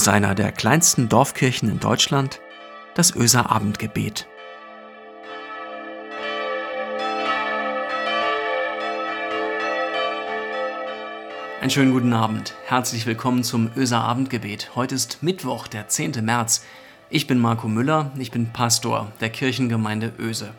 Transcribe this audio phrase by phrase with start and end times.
[0.00, 2.40] aus einer der kleinsten Dorfkirchen in Deutschland,
[2.94, 4.26] das Öser Abendgebet.
[11.60, 12.54] Einen schönen guten Abend.
[12.64, 14.70] Herzlich willkommen zum Öser Abendgebet.
[14.74, 16.24] Heute ist Mittwoch, der 10.
[16.24, 16.64] März.
[17.10, 20.54] Ich bin Marco Müller, ich bin Pastor der Kirchengemeinde Öse.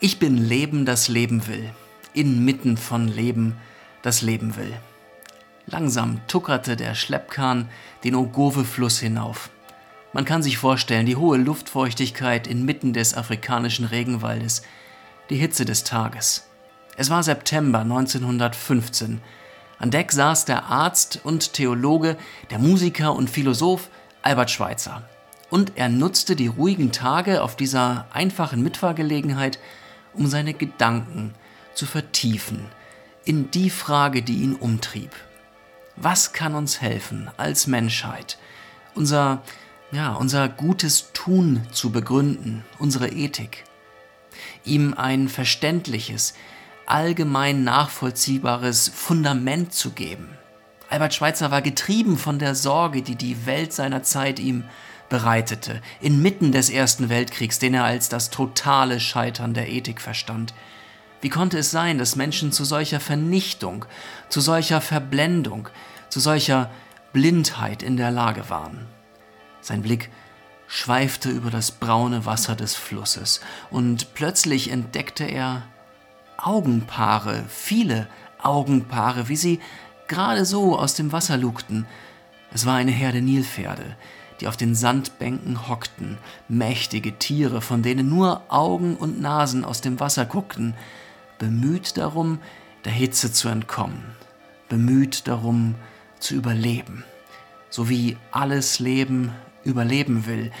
[0.00, 1.70] Ich bin Leben, das Leben will.
[2.12, 3.56] Inmitten von Leben,
[4.02, 4.74] das Leben will.
[5.66, 7.68] Langsam tuckerte der Schleppkahn
[8.04, 9.50] den Ogove-Fluss hinauf.
[10.12, 14.62] Man kann sich vorstellen, die hohe Luftfeuchtigkeit inmitten des afrikanischen Regenwaldes,
[15.28, 16.48] die Hitze des Tages.
[16.96, 19.20] Es war September 1915.
[19.78, 22.16] An Deck saß der Arzt und Theologe,
[22.50, 23.88] der Musiker und Philosoph
[24.22, 25.08] Albert Schweitzer.
[25.48, 29.58] Und er nutzte die ruhigen Tage auf dieser einfachen Mitfahrgelegenheit,
[30.12, 31.34] um seine Gedanken
[31.74, 32.66] zu vertiefen
[33.24, 35.12] in die Frage, die ihn umtrieb.
[36.02, 38.38] Was kann uns helfen als Menschheit,
[38.94, 39.42] unser,
[39.92, 43.64] ja, unser gutes Tun zu begründen, unsere Ethik?
[44.64, 46.32] Ihm ein verständliches,
[46.86, 50.30] allgemein nachvollziehbares Fundament zu geben.
[50.88, 54.64] Albert Schweitzer war getrieben von der Sorge, die die Welt seiner Zeit ihm
[55.10, 60.54] bereitete, inmitten des Ersten Weltkriegs, den er als das totale Scheitern der Ethik verstand.
[61.20, 63.84] Wie konnte es sein, dass Menschen zu solcher Vernichtung,
[64.28, 65.68] zu solcher Verblendung,
[66.08, 66.70] zu solcher
[67.12, 68.86] Blindheit in der Lage waren?
[69.60, 70.10] Sein Blick
[70.66, 75.64] schweifte über das braune Wasser des Flusses, und plötzlich entdeckte er
[76.38, 78.06] Augenpaare, viele
[78.42, 79.60] Augenpaare, wie sie
[80.08, 81.86] gerade so aus dem Wasser lugten.
[82.52, 83.96] Es war eine Herde Nilpferde,
[84.40, 90.00] die auf den Sandbänken hockten, mächtige Tiere, von denen nur Augen und Nasen aus dem
[90.00, 90.74] Wasser guckten,
[91.40, 92.38] bemüht darum,
[92.84, 94.04] der Hitze zu entkommen,
[94.68, 95.74] bemüht darum,
[96.20, 97.02] zu überleben,
[97.70, 99.32] so wie alles Leben
[99.64, 100.52] überleben will.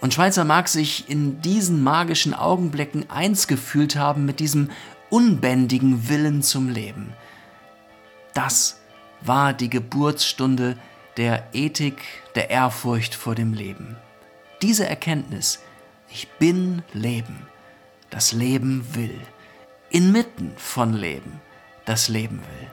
[0.00, 4.70] Und Schweizer mag sich in diesen magischen Augenblicken eins gefühlt haben mit diesem
[5.10, 7.12] unbändigen Willen zum Leben.
[8.32, 8.80] Das
[9.20, 10.76] war die Geburtsstunde
[11.18, 12.02] der Ethik,
[12.34, 13.96] der Ehrfurcht vor dem Leben.
[14.62, 15.60] Diese Erkenntnis,
[16.08, 17.46] ich bin Leben,
[18.08, 19.20] das Leben will,
[19.94, 21.40] inmitten von Leben,
[21.84, 22.70] das Leben will.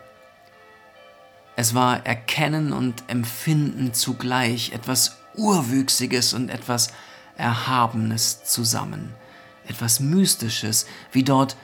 [1.56, 6.92] Es war Erkennen und Empfinden zugleich, etwas Urwüchsiges und etwas
[7.38, 9.14] Erhabenes zusammen,
[9.68, 11.58] etwas Mystisches, wie dort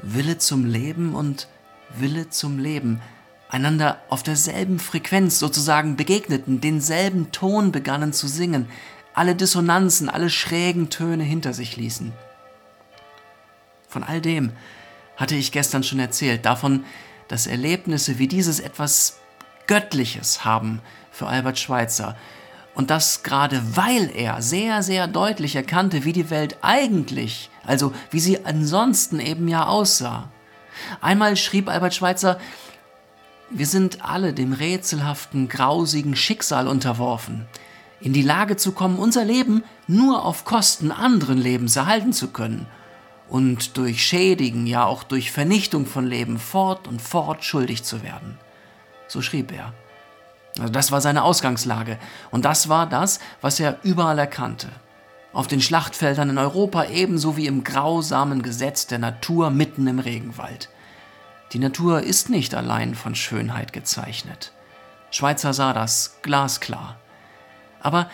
[0.00, 1.46] Wille zum Leben und
[1.90, 3.02] Wille zum Leben
[3.50, 8.66] einander auf derselben Frequenz sozusagen begegneten, denselben Ton begannen zu singen,
[9.12, 12.14] alle Dissonanzen, alle schrägen Töne hinter sich ließen.
[13.88, 14.52] Von all dem
[15.22, 16.84] hatte ich gestern schon erzählt, davon,
[17.28, 19.20] dass Erlebnisse wie dieses etwas
[19.68, 22.16] Göttliches haben für Albert Schweitzer.
[22.74, 28.18] Und das gerade weil er sehr, sehr deutlich erkannte, wie die Welt eigentlich, also wie
[28.18, 30.28] sie ansonsten eben ja aussah.
[31.00, 32.40] Einmal schrieb Albert Schweitzer,
[33.48, 37.46] wir sind alle dem rätselhaften, grausigen Schicksal unterworfen,
[38.00, 42.66] in die Lage zu kommen, unser Leben nur auf Kosten anderen Lebens erhalten zu können
[43.32, 48.38] und durch Schädigen, ja auch durch Vernichtung von Leben fort und fort schuldig zu werden.
[49.08, 49.72] So schrieb er.
[50.58, 51.98] Also das war seine Ausgangslage
[52.30, 54.68] und das war das, was er überall erkannte.
[55.32, 60.68] Auf den Schlachtfeldern in Europa ebenso wie im grausamen Gesetz der Natur mitten im Regenwald.
[61.54, 64.52] Die Natur ist nicht allein von Schönheit gezeichnet.
[65.10, 66.98] Schweizer sah das glasklar.
[67.80, 68.10] Aber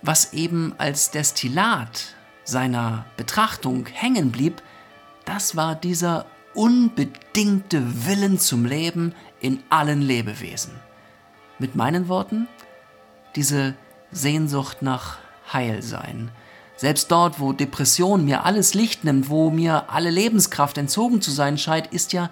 [0.00, 2.14] was eben als Destillat
[2.44, 4.62] seiner Betrachtung hängen blieb,
[5.24, 10.72] das war dieser unbedingte Willen zum Leben in allen Lebewesen.
[11.58, 12.48] Mit meinen Worten,
[13.36, 13.74] diese
[14.10, 15.18] Sehnsucht nach
[15.52, 16.30] Heilsein,
[16.76, 21.56] selbst dort, wo Depression mir alles Licht nimmt, wo mir alle Lebenskraft entzogen zu sein
[21.56, 22.30] scheint, ist ja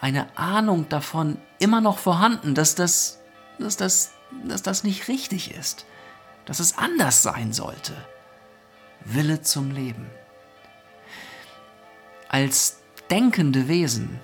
[0.00, 3.20] eine Ahnung davon immer noch vorhanden, dass das,
[3.58, 4.12] dass das,
[4.44, 5.86] dass das nicht richtig ist,
[6.44, 7.92] dass es anders sein sollte.
[9.04, 10.06] Wille zum Leben.
[12.28, 12.78] Als
[13.10, 14.20] denkende Wesen,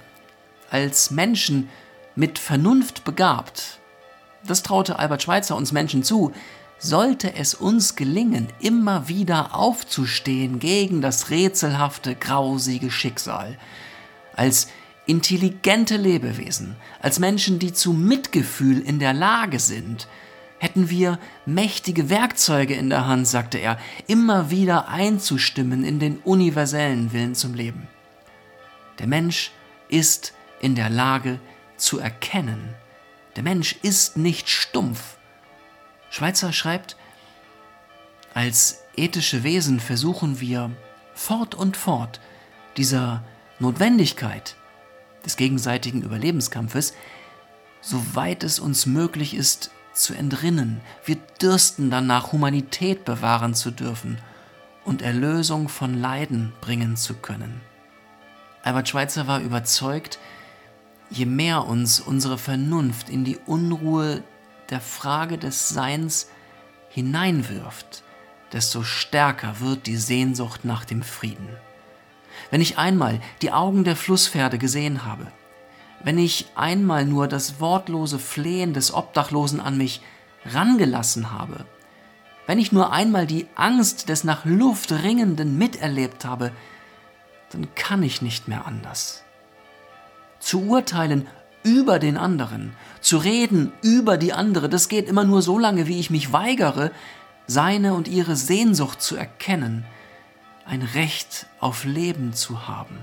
[0.70, 1.68] als Menschen
[2.14, 3.80] mit Vernunft begabt,
[4.46, 6.32] das traute Albert Schweitzer uns Menschen zu,
[6.78, 13.56] sollte es uns gelingen, immer wieder aufzustehen gegen das rätselhafte, grausige Schicksal,
[14.36, 14.68] als
[15.06, 20.08] intelligente Lebewesen, als Menschen, die zu Mitgefühl in der Lage sind,
[20.64, 27.12] hätten wir mächtige Werkzeuge in der Hand, sagte er, immer wieder einzustimmen in den universellen
[27.12, 27.86] Willen zum Leben.
[28.98, 29.52] Der Mensch
[29.90, 30.32] ist
[30.62, 31.38] in der Lage
[31.76, 32.74] zu erkennen.
[33.36, 35.18] Der Mensch ist nicht stumpf,
[36.08, 36.96] Schweitzer schreibt,
[38.32, 40.70] als ethische Wesen versuchen wir
[41.12, 42.20] fort und fort
[42.78, 43.22] dieser
[43.58, 44.56] Notwendigkeit
[45.26, 46.94] des gegenseitigen Überlebenskampfes,
[47.82, 50.80] soweit es uns möglich ist, zu entrinnen.
[51.04, 54.18] Wir dürsten danach, Humanität bewahren zu dürfen
[54.84, 57.60] und Erlösung von Leiden bringen zu können.
[58.62, 60.18] Albert Schweitzer war überzeugt,
[61.10, 64.22] je mehr uns unsere Vernunft in die Unruhe
[64.70, 66.28] der Frage des Seins
[66.88, 68.02] hineinwirft,
[68.52, 71.48] desto stärker wird die Sehnsucht nach dem Frieden.
[72.50, 75.26] Wenn ich einmal die Augen der Flusspferde gesehen habe,
[76.04, 80.02] wenn ich einmal nur das wortlose Flehen des Obdachlosen an mich
[80.44, 81.64] rangelassen habe,
[82.46, 86.52] wenn ich nur einmal die Angst des nach Luft Ringenden miterlebt habe,
[87.50, 89.24] dann kann ich nicht mehr anders.
[90.40, 91.26] Zu urteilen
[91.62, 95.98] über den anderen, zu reden über die andere, das geht immer nur so lange, wie
[95.98, 96.90] ich mich weigere,
[97.46, 99.86] seine und ihre Sehnsucht zu erkennen,
[100.66, 102.98] ein Recht auf Leben zu haben.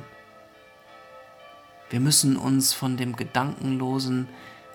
[1.91, 4.29] Wir müssen uns von dem gedankenlosen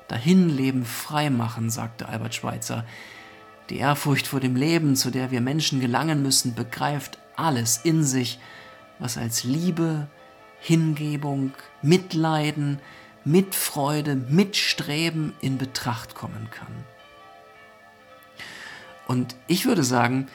[0.06, 2.84] Dahinleben frei machen, sagte Albert Schweitzer.
[3.70, 8.38] Die Ehrfurcht vor dem Leben, zu der wir Menschen gelangen müssen, begreift alles in sich,
[8.98, 10.08] was als Liebe,
[10.60, 12.80] Hingebung, Mitleiden,
[13.24, 16.84] Mitfreude, Mitstreben in Betracht kommen kann.
[19.08, 20.28] Und ich würde sagen,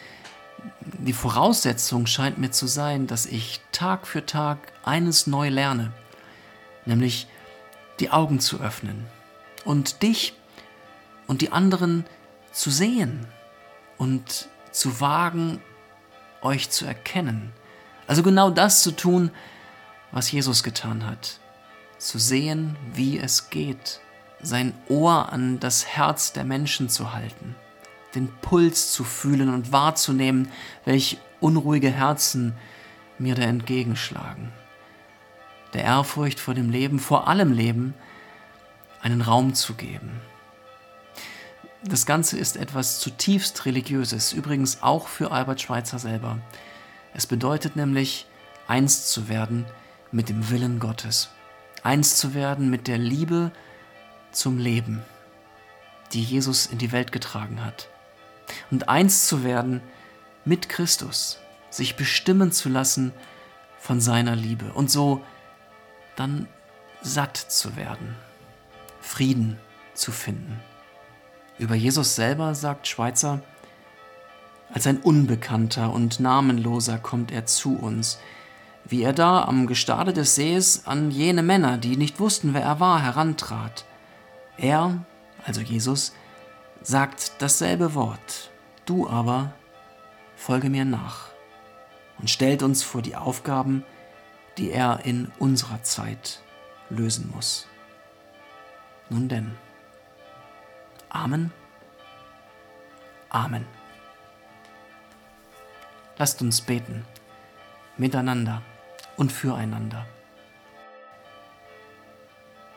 [0.82, 5.94] die Voraussetzung scheint mir zu sein, dass ich Tag für Tag eines neu lerne
[6.86, 7.28] nämlich
[8.00, 9.06] die Augen zu öffnen
[9.64, 10.34] und dich
[11.28, 12.06] und die anderen
[12.52, 13.28] zu sehen
[13.98, 15.62] und zu wagen,
[16.42, 17.52] euch zu erkennen.
[18.08, 19.32] Also genau das zu tun,
[20.12, 21.40] was Jesus getan hat.
[21.98, 24.00] Zu sehen, wie es geht,
[24.42, 27.56] sein Ohr an das Herz der Menschen zu halten,
[28.16, 30.50] den Puls zu fühlen und wahrzunehmen,
[30.84, 32.56] welch unruhige Herzen
[33.20, 34.52] mir da entgegenschlagen
[35.74, 37.94] der Ehrfurcht vor dem Leben, vor allem Leben,
[39.02, 40.22] einen Raum zu geben.
[41.84, 46.38] Das Ganze ist etwas zutiefst Religiöses, übrigens auch für Albert Schweitzer selber.
[47.14, 48.28] Es bedeutet nämlich,
[48.68, 49.66] eins zu werden
[50.12, 51.30] mit dem Willen Gottes,
[51.84, 53.52] eins zu werden mit der Liebe
[54.32, 55.02] zum Leben,
[56.14, 57.90] die Jesus in die Welt getragen hat,
[58.70, 59.82] und eins zu werden
[60.46, 61.40] mit Christus,
[61.72, 63.12] sich bestimmen zu lassen
[63.80, 65.24] von seiner Liebe und so
[66.22, 66.48] dann
[67.02, 68.16] satt zu werden,
[69.02, 69.58] Frieden
[69.96, 70.60] zu finden.
[71.58, 73.42] Über Jesus selber sagt Schweitzer,
[74.72, 78.20] als ein Unbekannter und Namenloser kommt er zu uns,
[78.86, 82.80] wie er da am Gestade des Sees an jene Männer, die nicht wussten, wer er
[82.80, 83.86] war, herantrat.
[84.58, 85.04] Er,
[85.44, 86.14] also Jesus,
[86.84, 88.52] sagt dasselbe Wort,
[88.86, 89.54] du aber
[90.36, 91.30] folge mir nach
[92.20, 93.84] und stellt uns vor die Aufgaben,
[94.58, 96.42] die er in unserer Zeit
[96.90, 97.68] lösen muss.
[99.10, 99.58] Nun denn,
[101.12, 101.52] Amen.
[103.30, 103.66] Amen.
[106.18, 107.06] Lasst uns beten,
[107.98, 108.62] miteinander
[109.18, 110.06] und füreinander.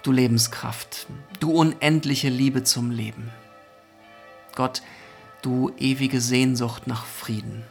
[0.03, 1.07] Du Lebenskraft,
[1.39, 3.31] du unendliche Liebe zum Leben.
[4.57, 4.83] Gott,
[5.43, 7.65] du ewige Sehnsucht nach Frieden.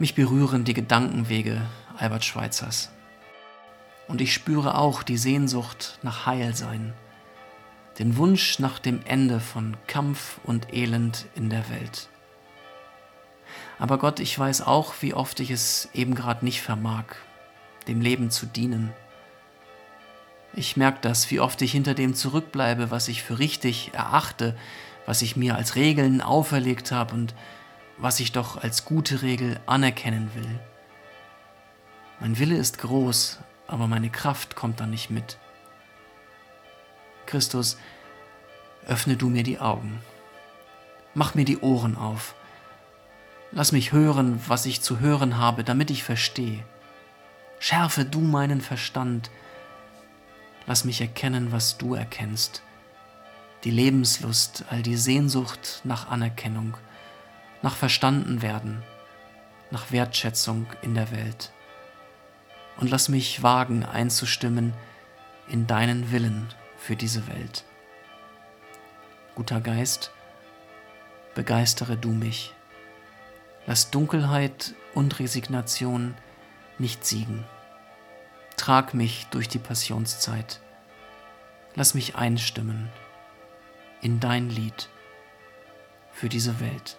[0.00, 1.60] Mich berühren die Gedankenwege
[1.98, 2.88] Albert Schweitzers.
[4.08, 6.94] Und ich spüre auch die Sehnsucht nach Heilsein,
[7.98, 12.08] den Wunsch nach dem Ende von Kampf und Elend in der Welt.
[13.78, 17.04] Aber Gott, ich weiß auch, wie oft ich es eben gerade nicht vermag,
[17.86, 18.94] dem Leben zu dienen.
[20.54, 24.56] Ich merke das, wie oft ich hinter dem zurückbleibe, was ich für richtig erachte,
[25.04, 27.34] was ich mir als Regeln auferlegt habe und
[28.00, 30.58] was ich doch als gute Regel anerkennen will.
[32.18, 35.38] Mein Wille ist groß, aber meine Kraft kommt dann nicht mit.
[37.26, 37.78] Christus,
[38.86, 40.00] öffne du mir die Augen.
[41.14, 42.34] Mach mir die Ohren auf.
[43.52, 46.64] Lass mich hören, was ich zu hören habe, damit ich verstehe.
[47.58, 49.30] Schärfe du meinen Verstand.
[50.66, 52.62] Lass mich erkennen, was du erkennst.
[53.64, 56.76] Die Lebenslust, all die Sehnsucht nach Anerkennung
[57.62, 58.82] nach Verstandenwerden,
[59.70, 61.52] nach Wertschätzung in der Welt.
[62.78, 64.72] Und lass mich wagen einzustimmen
[65.48, 66.48] in deinen Willen
[66.78, 67.64] für diese Welt.
[69.34, 70.12] Guter Geist,
[71.34, 72.54] begeistere du mich.
[73.66, 76.14] Lass Dunkelheit und Resignation
[76.78, 77.44] nicht siegen.
[78.56, 80.60] Trag mich durch die Passionszeit.
[81.74, 82.90] Lass mich einstimmen
[84.00, 84.88] in dein Lied
[86.12, 86.98] für diese Welt.